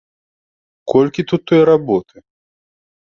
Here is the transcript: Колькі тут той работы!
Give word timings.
Колькі 0.93 1.21
тут 1.33 1.41
той 1.51 1.61
работы! 1.73 2.15